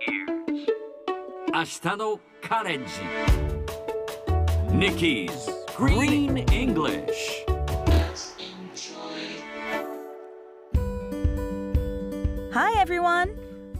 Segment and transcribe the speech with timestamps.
[0.00, 2.92] 明日のカレッジ
[4.70, 5.32] Nikki's
[5.76, 7.44] Green English
[12.52, 13.34] Hi everyone!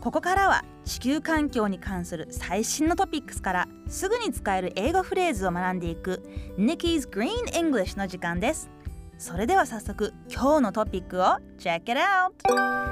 [0.00, 6.24] ここからは地球環境に関する最新のトピックスからすぐに使える英語フレーズを学んでいく
[6.58, 8.68] Nikki's Green English の時間です
[9.16, 12.90] それでは早速今日のトピックを Check it out!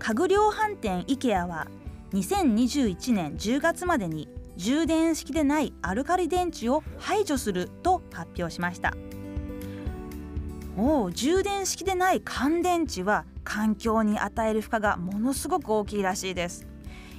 [0.00, 1.68] 家具量販店 IKEA は
[2.12, 8.94] 2021年10月までに充電式でないアルカリ電池を排除すると発表しました。
[10.76, 16.66] お充電式でない乾電池は環境に与える負荷がものすごく大きいらしいです。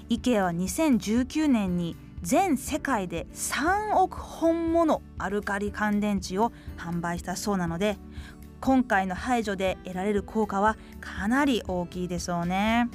[0.10, 7.98] IKEA は2019年に全世界で3億本ものアルカリ乾電池を販売したそうなので
[8.60, 12.90] 今回の排除で得られる効果はかなり大きいでしょうね。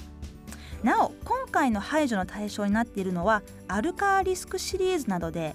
[0.83, 1.13] なお
[1.47, 5.55] 今回の排除の対象になっているのはアルカーリスクシリーズなどで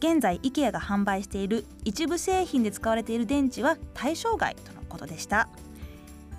[0.00, 5.48] 現在 IKEA が販売している一部製品で使われている電池は対象外とのことでした。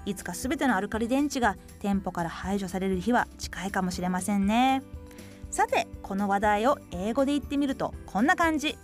[0.06, 4.84] いつか全てのアルカリ電池が店舗から排除される日は近いかもしれませんね。
[5.50, 8.78] さてこの話題を英語で言ってみるとこんな感じ。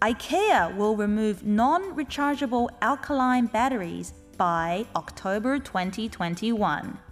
[0.00, 7.11] IKEA will remove non-rechargeable alkaline batteries by October 2021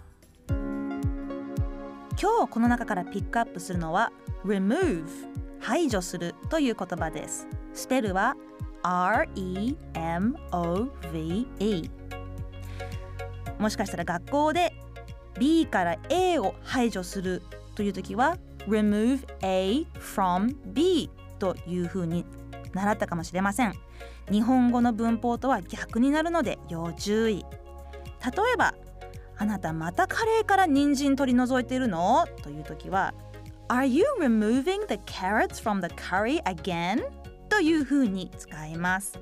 [2.21, 4.11] 今日この中からピックアップするのは
[4.45, 5.07] remove
[5.59, 7.47] 排除するという言葉です。
[7.73, 8.35] スペルは
[8.83, 9.79] R-E-M-O-V-E
[13.57, 14.71] もしかしたら学校で
[15.39, 17.41] B から A を排除する
[17.73, 22.23] という時は remove A from B というふうに
[22.73, 23.73] 習ったかもしれません。
[24.31, 27.43] 日本語の文法とは逆になるので要注意。
[28.23, 28.75] 例えば
[29.41, 32.27] あなたまたカレーから人参取り除いているの？
[32.43, 33.11] という時は
[33.69, 37.01] Are you removing the carrots from the curry again?
[37.49, 39.17] というふうに使います。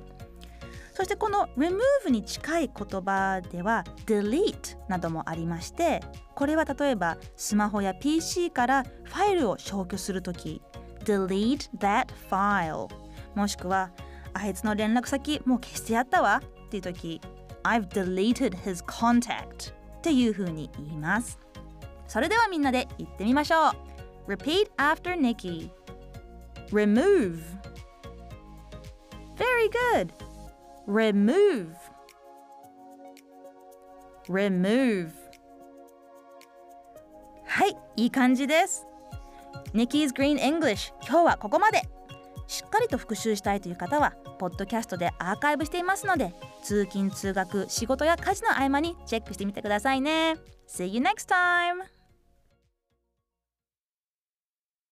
[0.92, 6.02] そしてこの remove に近い言葉では delete などもありまして
[6.34, 10.60] これは例えばスマホや PC からファイルを消去するとき
[11.04, 12.88] delete that file
[13.34, 13.90] もしくは
[14.34, 16.42] あいつの連絡先もう消してやったわ。
[16.66, 17.22] っていう時
[17.62, 21.38] I've deleted his contact っていう風に言います
[22.08, 23.68] それではみんなで言ってみましょ
[24.26, 25.70] う Repeat after Nikki
[26.72, 27.38] Remove
[29.36, 30.08] Very good
[30.88, 31.74] Remove
[34.26, 35.10] Remove
[37.44, 38.86] はいいい感じです
[39.74, 41.82] Nikki's Green English 今日はここまで
[42.50, 46.34] しっかりと復習したいという方はポッドキャストでアーカイブしていますので
[46.64, 50.34] 通勤通学仕事や家事の合間にチェックしてみてくださいね
[50.68, 51.99] See you next time!